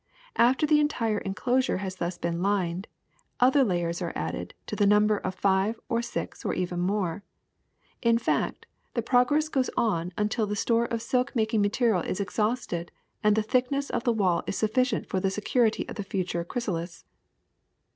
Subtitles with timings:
[0.39, 2.87] After the en tire enclosure has thus been lined,
[3.39, 7.23] other layers are added, to the number of five or six or even more.
[8.01, 12.19] In fact, the process goes on until the store of silk mak ing material is
[12.19, 12.91] exhausted
[13.23, 17.05] and the thickness of the wall is sufficient for the security of the future chrysalis.